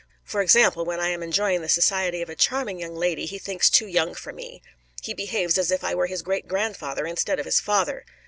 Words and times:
For 0.23 0.41
example, 0.41 0.83
when 0.83 0.99
I 0.99 1.09
am 1.09 1.21
enjoying 1.21 1.61
the 1.61 1.69
society 1.69 2.23
of 2.23 2.29
a 2.31 2.33
charming 2.33 2.79
young 2.79 2.95
lady 2.95 3.27
he 3.27 3.37
thinks 3.37 3.69
too 3.69 3.85
young 3.85 4.15
for 4.15 4.33
me, 4.33 4.63
he 5.03 5.13
behaves 5.13 5.59
as 5.59 5.69
if 5.69 5.83
I 5.83 5.93
were 5.93 6.07
his 6.07 6.23
great 6.23 6.47
grandfather 6.47 7.05
instead 7.05 7.37
of 7.39 7.45
his 7.45 7.59
father. 7.59 8.03